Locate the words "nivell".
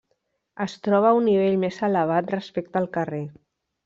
1.31-1.57